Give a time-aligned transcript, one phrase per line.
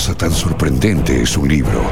[0.00, 1.82] cosa tan sorprendente es un libro.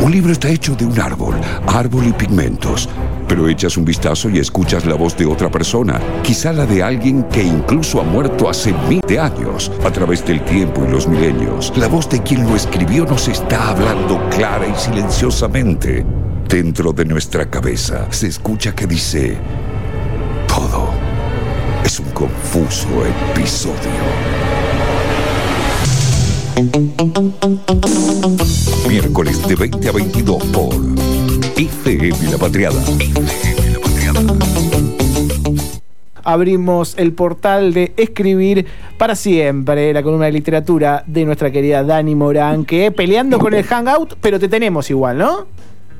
[0.00, 1.34] Un libro está hecho de un árbol,
[1.66, 2.88] árbol y pigmentos.
[3.26, 7.24] Pero echas un vistazo y escuchas la voz de otra persona, quizá la de alguien
[7.24, 11.72] que incluso ha muerto hace mil de años, a través del tiempo y los milenios.
[11.76, 16.06] La voz de quien lo escribió nos está hablando clara y silenciosamente.
[16.48, 19.38] Dentro de nuestra cabeza se escucha que dice,
[20.46, 20.90] todo
[21.84, 22.86] es un confuso
[23.34, 24.65] episodio.
[28.88, 30.74] Miércoles de 20 a 22 por
[31.54, 32.82] IFM La Patriada.
[32.98, 34.20] IFM La Patriada.
[36.24, 38.64] Abrimos el portal de Escribir
[38.96, 43.62] para siempre, la columna de literatura de nuestra querida Dani Morán, que peleando con el
[43.62, 45.46] Hangout, pero te tenemos igual, ¿no?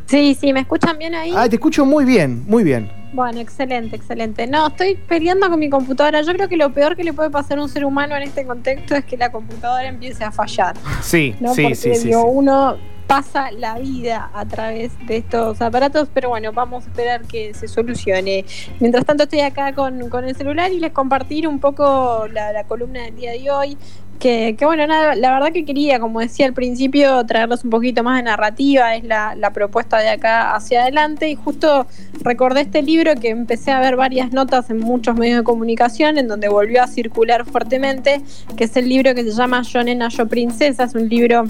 [0.06, 1.34] Sí, sí, ¿me escuchan bien ahí?
[1.36, 2.90] Ah, te escucho muy bien, muy bien.
[3.12, 4.46] Bueno, excelente, excelente.
[4.46, 6.22] No, estoy peleando con mi computadora.
[6.22, 8.44] Yo creo que lo peor que le puede pasar a un ser humano en este
[8.44, 10.76] contexto es que la computadora empiece a fallar.
[11.00, 12.76] Sí, sí, sí, sí, Uno
[13.06, 17.68] pasa la vida a través de estos aparatos, pero bueno, vamos a esperar que se
[17.68, 18.44] solucione.
[18.80, 23.16] Mientras tanto estoy acá con, el celular y les compartir un poco la, columna del
[23.16, 23.78] día de hoy.
[24.18, 28.16] Que, bueno, nada, la verdad que quería, como decía al principio, traerlos un poquito más
[28.16, 31.28] de narrativa, es la, la, propuesta de acá hacia adelante.
[31.28, 31.86] Y justo
[32.22, 36.28] recordé este libro que empecé a ver varias notas en muchos medios de comunicación, en
[36.28, 38.22] donde volvió a circular fuertemente,
[38.56, 41.44] que es el libro que se llama Yo Nena, Yo Princesa, es un libro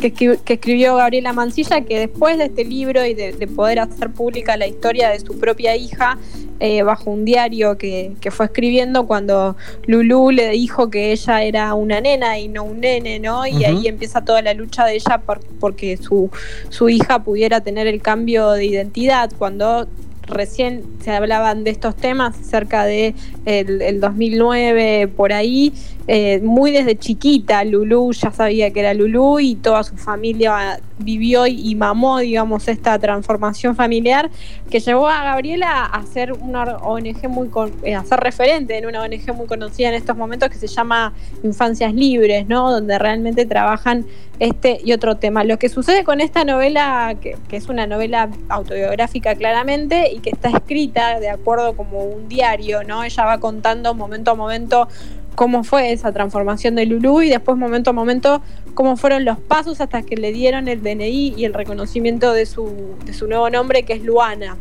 [0.00, 4.66] que, escribió Gabriela Mancilla, que después de este libro y de, poder hacer pública la
[4.66, 6.18] historia de su propia hija,
[6.58, 9.56] eh, bajo un diario que, fue escribiendo cuando
[9.86, 13.46] Lulú le dijo que ella era una nena y no un nene, ¿no?
[13.46, 16.30] Y ahí empieza toda la lucha de ella por, porque su,
[16.70, 19.86] su hija pudiera tener el cambio de identidad cuando
[20.30, 23.14] recién se hablaban de estos temas cerca de
[23.44, 25.72] el 2009 por ahí
[26.12, 31.46] eh, muy desde chiquita Lulú ya sabía que era Lulú y toda su familia vivió
[31.46, 34.28] y mamó, digamos, esta transformación familiar
[34.70, 37.48] que llevó a Gabriela a ser una ONG muy,
[37.84, 41.12] eh, a referente en una ONG muy conocida en estos momentos que se llama
[41.44, 42.70] Infancias Libres, ¿no?
[42.70, 44.04] Donde realmente trabajan
[44.40, 45.44] este y otro tema.
[45.44, 50.30] Lo que sucede con esta novela, que, que es una novela autobiográfica claramente y que
[50.30, 53.02] está escrita de acuerdo como un diario, ¿no?
[53.02, 54.88] Ella va contando momento a momento
[55.34, 58.42] cómo fue esa transformación de Lulú y después momento a momento
[58.74, 62.96] cómo fueron los pasos hasta que le dieron el DNI y el reconocimiento de su,
[63.04, 64.56] de su nuevo nombre que es Luana.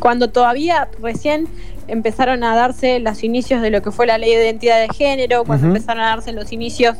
[0.00, 1.48] cuando todavía recién
[1.88, 5.44] empezaron a darse los inicios de lo que fue la ley de identidad de género,
[5.44, 6.96] cuando empezaron a darse los inicios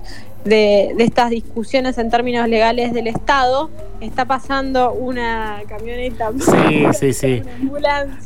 [0.49, 3.71] de, estas discusiones en términos legales del Estado,
[4.01, 6.31] está pasando una camioneta.
[6.39, 7.43] Sí, sí, sí.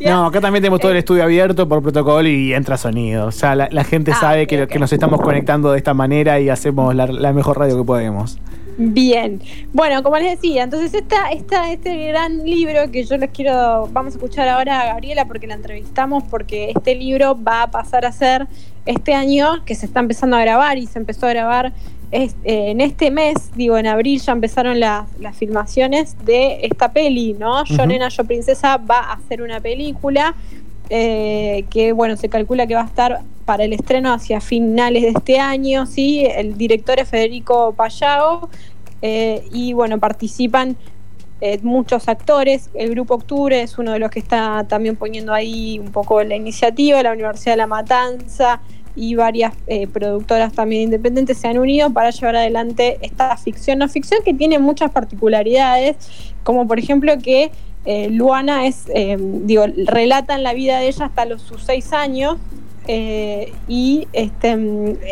[0.05, 3.27] No, acá también tenemos todo el estudio abierto por protocolo y entra sonido.
[3.27, 6.49] O sea, la, gente ah, sabe que, que, nos estamos conectando de esta manera y
[6.49, 8.39] hacemos la mejor radio que podemos.
[8.78, 9.41] Bien,
[9.72, 14.15] bueno, como les decía, entonces esta, esta, este gran libro que yo les quiero, vamos
[14.15, 18.12] a escuchar ahora a Gabriela porque la entrevistamos, porque este libro va a pasar a
[18.12, 18.47] ser
[18.87, 21.72] este año que se está empezando a grabar y se empezó a grabar
[22.12, 27.65] eh, en este mes, digo, en abril ya empezaron las filmaciones de esta peli, ¿no?
[27.65, 30.34] Yo Nena, Yo Princesa va a hacer una película
[30.91, 35.09] eh, que, bueno, se calcula que va a estar para el estreno hacia finales de
[35.10, 36.25] este año, ¿sí?
[36.25, 38.48] El director es Federico Payao
[39.00, 40.76] eh, y bueno, participan
[41.41, 42.71] eh, muchos actores.
[42.75, 46.37] El Grupo Octubre es uno de los que está también poniendo ahí un poco la
[46.37, 48.60] iniciativa, la Universidad de La Matanza
[48.94, 49.54] y varias
[49.91, 54.59] productoras también independientes se han unido para llevar adelante esta ficción no ficción que tiene
[54.59, 55.97] muchas particularidades,
[56.42, 57.50] como por ejemplo que
[57.84, 62.38] Luana es, digo, relatan la vida de ella hasta los sus seis años,
[62.88, 64.53] eh, y este,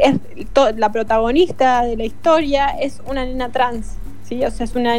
[0.03, 0.16] es
[0.76, 3.94] la protagonista de la historia es una nena trans.
[4.25, 4.44] ¿sí?
[4.44, 4.97] O sea, es una,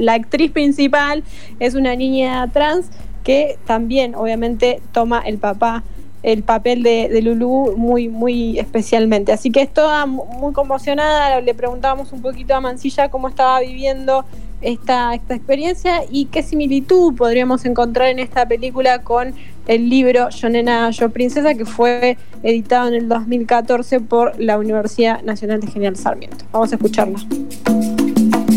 [0.00, 1.22] la, actriz principal
[1.60, 2.86] es una niña trans
[3.22, 5.84] que también obviamente toma el papá
[6.24, 12.12] el papel de, de Lulu muy muy especialmente así que toda muy conmocionada le preguntábamos
[12.12, 14.24] un poquito a Mancilla cómo estaba viviendo
[14.62, 19.34] esta, esta experiencia y qué similitud podríamos encontrar en esta película con
[19.66, 25.22] el libro Yo Nena, Yo Princesa, que fue editado en el 2014 por la Universidad
[25.22, 26.44] Nacional de General Sarmiento.
[26.52, 27.18] Vamos a escucharlo.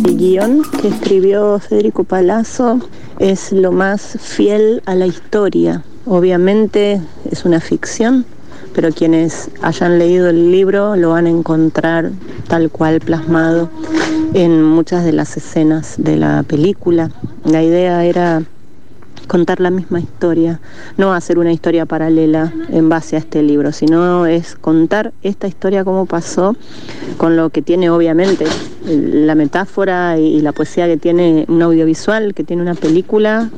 [0.05, 2.79] El guion que escribió Federico Palazzo
[3.19, 5.83] es lo más fiel a la historia.
[6.05, 8.25] Obviamente es una ficción,
[8.75, 12.12] pero quienes hayan leído el libro lo van a encontrar
[12.48, 13.69] tal cual plasmado
[14.33, 17.10] en muchas de las escenas de la película.
[17.45, 18.44] La idea era
[19.27, 20.60] contar la misma historia,
[20.98, 25.83] no hacer una historia paralela en base a este libro, sino es contar esta historia
[25.83, 26.56] como pasó,
[27.18, 28.45] con lo que tiene obviamente
[28.86, 33.50] la metáfora y la poesía que tiene un audiovisual, que tiene una película,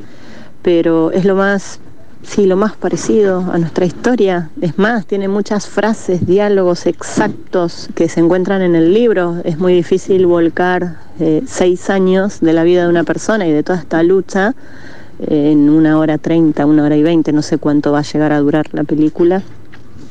[0.62, 1.80] pero es lo más
[2.22, 4.50] Sí, lo más parecido a nuestra historia.
[4.60, 9.36] Es más, tiene muchas frases, diálogos exactos que se encuentran en el libro.
[9.44, 13.62] Es muy difícil volcar eh, seis años de la vida de una persona y de
[13.62, 14.54] toda esta lucha
[15.20, 18.32] eh, en una hora treinta, una hora y veinte, no sé cuánto va a llegar
[18.32, 19.42] a durar la película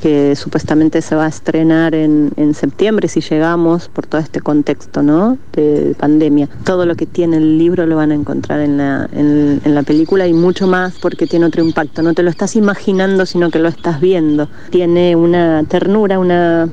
[0.01, 5.37] que supuestamente se va a estrenar en, septiembre si llegamos por todo este contexto ¿no?
[5.53, 6.47] de pandemia.
[6.63, 10.27] Todo lo que tiene el libro lo van a encontrar en la, en, la película
[10.27, 12.01] y mucho más porque tiene otro impacto.
[12.01, 14.49] No te lo estás imaginando, sino que lo estás viendo.
[14.69, 16.69] Tiene una ternura, una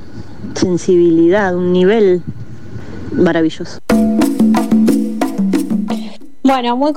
[0.55, 2.23] sensibilidad, un nivel
[3.13, 3.81] maravilloso.
[6.47, 6.93] Bueno, muy,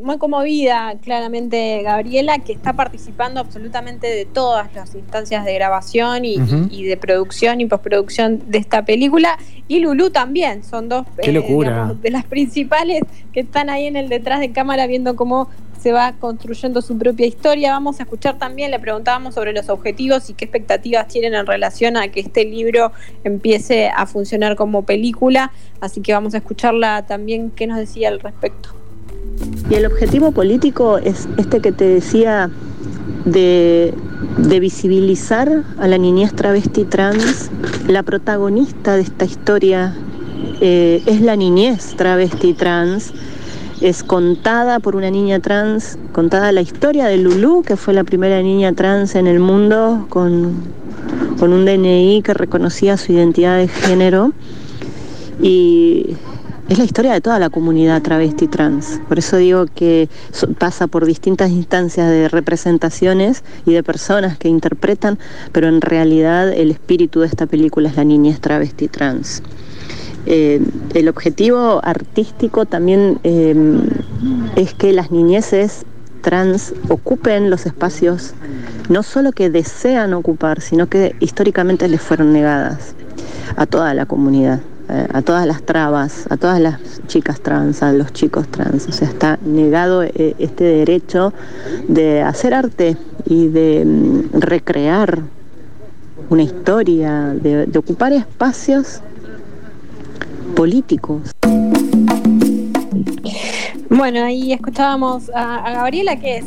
[0.00, 6.38] muy conmovida claramente Gabriela, que está participando absolutamente de todas las instancias de grabación y,
[6.38, 9.36] de producción y postproducción de esta película.
[9.68, 13.02] Y Lulu también, son dos eh, de las principales
[13.34, 17.26] que están ahí en el detrás de cámara viendo cómo se va construyendo su propia
[17.26, 17.72] historia.
[17.72, 21.98] Vamos a escuchar también, le preguntábamos sobre los objetivos y qué expectativas tienen en relación
[21.98, 22.92] a que este libro
[23.24, 25.52] empiece a funcionar como película.
[25.82, 28.85] Así que vamos a escucharla también qué nos decía al respecto.
[29.68, 32.50] Y el objetivo político es este que te decía
[33.24, 33.94] de,
[34.60, 37.50] visibilizar a la niñez travesti trans.
[37.88, 39.96] La protagonista de esta historia
[40.60, 43.12] eh, es la niñez travesti trans.
[43.80, 48.40] Es contada por una niña trans, contada la historia de Lulu, que fue la primera
[48.40, 50.54] niña trans en el mundo con,
[51.38, 54.32] con un DNI que reconocía su identidad de género.
[55.42, 56.16] Y
[56.68, 59.00] es la historia de toda la comunidad travesti trans.
[59.08, 60.08] Por eso digo que
[60.58, 65.18] pasa por distintas instancias de representaciones y de personas que interpretan,
[65.52, 69.42] pero en realidad el espíritu de esta película es la niñez travesti trans.
[70.26, 70.60] Eh,
[70.94, 73.82] el objetivo artístico también em,
[74.56, 75.84] es que las niñeces
[76.22, 78.34] trans ocupen los espacios
[78.88, 82.94] no solo que desean ocupar, sino que históricamente les fueron negadas
[83.56, 84.60] a toda la comunidad.
[84.88, 86.78] Eh, a todas las trabas, a todas las
[87.08, 88.86] chicas trans, a los chicos trans.
[88.86, 91.32] O sea, está negado eh, este derecho
[91.88, 95.22] de hacer arte y de mm, recrear
[96.30, 99.00] una historia, de, ocupar espacios
[100.54, 101.32] políticos.
[103.90, 106.44] Bueno, ahí escuchábamos a, Gabriela, que es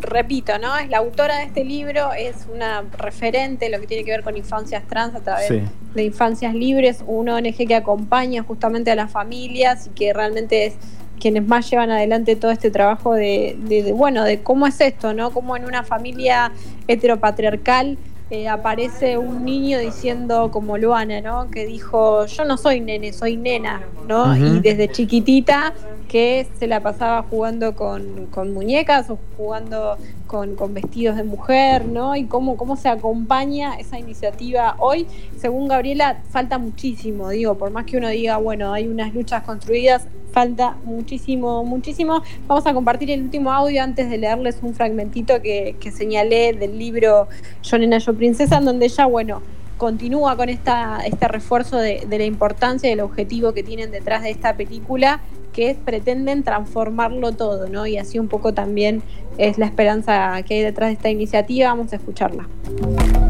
[0.00, 0.76] repito, ¿no?
[0.76, 4.22] Es la autora de este libro, es una referente en lo que tiene que ver
[4.22, 5.48] con infancias trans a través
[5.94, 10.74] de Infancias Libres, un ONG que acompaña justamente a las familias y que realmente es
[11.18, 15.30] quienes más llevan adelante todo este trabajo de, de bueno, de cómo es esto, ¿no?
[15.30, 16.52] Cómo en una familia
[16.88, 17.96] heteropatriarcal
[18.28, 21.48] eh, aparece un niño diciendo como Luana, ¿no?
[21.48, 24.36] Que dijo, yo no soy nene, soy nena, ¿no?
[24.36, 25.72] Y desde chiquitita
[26.08, 32.16] que se la pasaba jugando con, muñecas o jugando con, vestidos de mujer, ¿no?
[32.16, 35.06] Y cómo, se acompaña esa iniciativa hoy.
[35.36, 40.06] Según Gabriela, falta muchísimo, digo, por más que uno diga, bueno, hay unas luchas construidas,
[40.32, 42.22] falta muchísimo, muchísimo.
[42.46, 47.28] Vamos a compartir el último audio antes de leerles un fragmentito que, señalé del libro
[47.62, 49.42] Yo Nena, Yo Princesa, en donde ella, bueno,
[49.76, 54.22] continúa con esta, este refuerzo de, de la importancia y el objetivo que tienen detrás
[54.22, 55.20] de esta película
[55.56, 57.86] que pretenden transformarlo todo, ¿no?
[57.86, 59.02] Y así un poco también
[59.38, 61.70] es la esperanza que hay detrás de esta iniciativa.
[61.70, 62.46] Vamos a escucharla.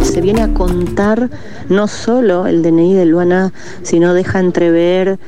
[0.02, 1.30] Se viene a contar
[1.68, 3.52] no solo el DNI de Luana,
[3.82, 5.20] sino deja entrever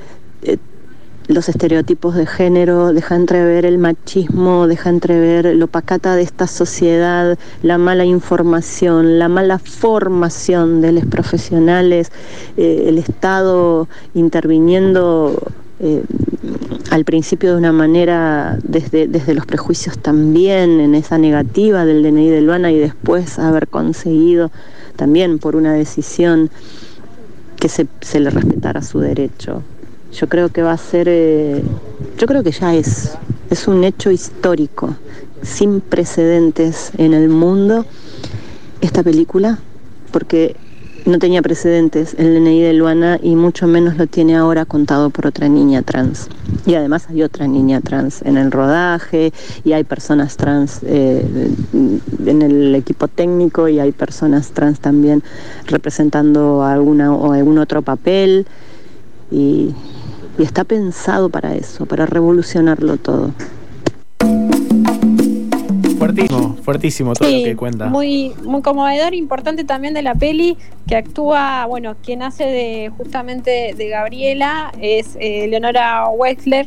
[0.43, 0.57] eh,
[1.29, 7.39] los estereotipos de género, deja entrever el machismo, deja entrever lo pacata de esta sociedad,
[7.63, 12.11] la mala información, la mala formación de los profesionales,
[12.57, 15.41] eh, el Estado interviniendo
[15.81, 16.03] eh,
[16.91, 22.31] al principio de una manera, desde, desde los prejuicios también, en esa negativa del DNI
[22.31, 24.51] de Luana y después haber conseguido
[24.97, 26.51] también por una decisión
[27.57, 29.63] que se, se le respetara su derecho.
[30.13, 31.63] Yo creo que va a ser, eh,
[32.19, 33.17] yo creo que ya es,
[33.51, 34.97] es un hecho histórico,
[35.43, 37.85] sin precedentes en el mundo,
[38.81, 39.59] esta película,
[40.11, 40.57] porque
[41.09, 45.27] no tenía precedentes el DNI de Luana y mucho menos lo tiene ahora contado por
[45.27, 46.29] otra niña trans.
[46.67, 49.33] Y además hay otra niña trans en el rodaje
[49.65, 51.27] y hay personas trans eh,
[51.73, 55.23] en el equipo técnico y hay personas trans también
[55.67, 58.47] representando alguna o algún otro papel.
[59.31, 59.75] Y,
[60.39, 63.33] y está pensado para eso, para revolucionarlo todo.
[66.09, 67.87] Fuertísimo, fuertísimo todo lo que cuenta.
[67.87, 73.75] Muy, muy conmovedor, importante también de la peli, que actúa, bueno, quien hace de justamente
[73.77, 76.67] de Gabriela es eh, Leonora Wexler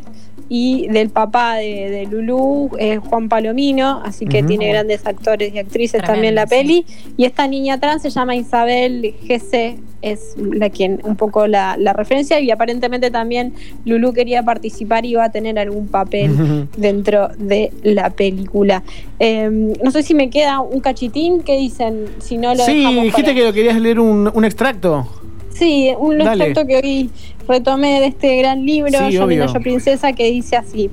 [0.53, 5.59] y del papá de, de Lulú, eh, Juan Palomino, así que tiene grandes actores y
[5.59, 6.85] actrices también la peli.
[7.15, 12.41] Y esta niña trans se llama Isabel GC, es la quien un poco la, referencia,
[12.41, 13.53] y aparentemente también
[13.85, 18.83] Lulú quería participar y iba a tener algún papel dentro de la película.
[19.19, 22.07] Em, no sé si me queda un cachitín, ¿qué dicen?
[22.19, 25.07] Si no lo Sí, dijiste que lo querías leer un, un extracto.
[25.53, 27.09] Sí, un extracto que hoy
[27.47, 30.89] retomé de este gran libro, Yo Yo Princesa, que dice así.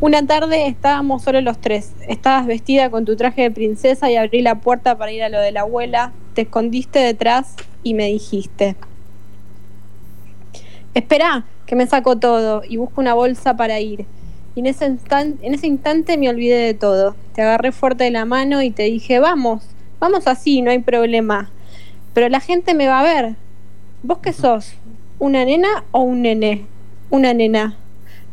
[0.00, 1.92] Una tarde estábamos solo los tres.
[2.08, 5.38] Estabas vestida con tu traje de princesa y abrí la puerta para ir a lo
[5.38, 6.12] de la abuela.
[6.34, 8.74] Te escondiste detrás y me dijiste.
[10.94, 14.04] Espera, que me saco todo y busco una bolsa para ir.
[14.54, 17.14] Y en ese, en ese instante me olvidé de todo.
[17.34, 19.64] Te agarré fuerte de la mano y te dije, vamos,
[20.00, 21.50] vamos así, no hay problema.
[22.12, 23.36] Pero la gente me va a ver.
[24.02, 24.74] ¿Vos qué sos?
[25.22, 26.66] ¿Una nena o un nene?
[27.08, 27.76] Una nena.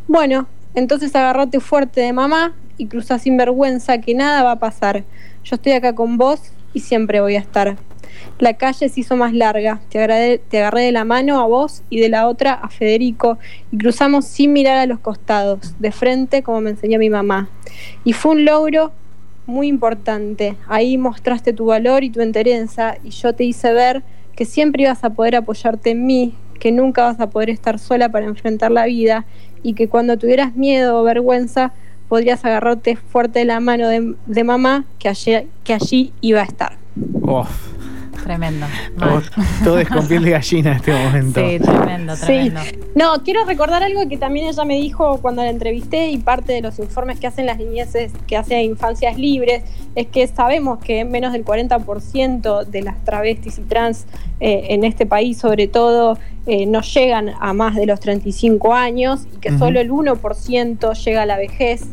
[0.07, 5.03] Bueno, entonces agarrate fuerte de mamá y cruza sin vergüenza que nada va a pasar.
[5.43, 6.41] Yo estoy acá con vos
[6.73, 7.77] y siempre voy a estar.
[8.39, 9.81] La calle se hizo más larga.
[9.89, 13.37] Te, agarré de la mano a vos y de la otra a Federico
[13.71, 17.49] y cruzamos sin mirar a los costados, de frente como me enseñó mi mamá.
[18.03, 18.93] Y fue un logro
[19.45, 20.55] muy importante.
[20.67, 24.01] Ahí mostraste tu valor y tu entereza y yo te hice ver
[24.35, 28.09] que siempre ibas a poder apoyarte en mí, que nunca vas a poder estar sola
[28.09, 29.25] para enfrentar la vida
[29.63, 31.73] y que cuando tuvieras miedo o vergüenza
[32.07, 36.77] podrías agarrarte fuerte de la mano de, mamá que allí, que allí iba a estar.
[38.29, 38.67] Tremendo.
[39.63, 41.39] Todo, es con piel de gallina en este momento.
[41.39, 42.61] Sí, tremendo, tremendo.
[42.93, 46.61] No, quiero recordar algo que también ella me dijo cuando la entrevisté y parte de
[46.61, 49.63] los informes que hacen las niñeces que hacen Infancias Libres
[49.95, 54.05] es que sabemos que menos del 40% de las travestis y trans
[54.39, 59.21] eh, en este país, sobre todo, eh, no llegan a más de los 35 años
[59.33, 61.87] y que solo el 1% llega a la vejez.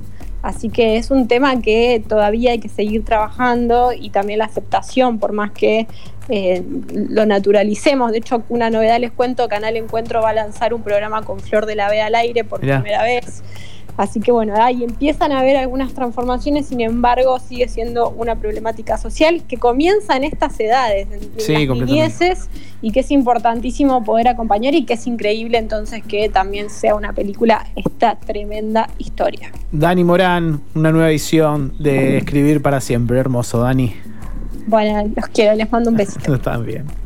[0.47, 5.19] Así que es un tema que todavía hay que seguir trabajando y también la aceptación,
[5.19, 5.89] por más que
[6.29, 8.13] eh, lo naturalicemos.
[8.13, 11.67] De hecho, una novedad les cuento, Canal Encuentro va a lanzar un programa con Flor
[11.67, 13.43] de la B al aire por primera vez.
[13.97, 18.99] Así que bueno, ahí empiezan a haber algunas transformaciones, sin embargo, sigue siendo una problemática
[18.99, 22.49] social que comienza en estas edades, en las
[22.83, 27.15] y que es importantísimo poder acompañar y que es increíble entonces que también sea una
[27.15, 29.51] película esta tremenda historia.
[29.73, 33.95] Dani Morán, una nueva edición de Escribir para siempre, hermoso Dani.
[34.67, 36.33] Bueno, los quiero, les mando un besito.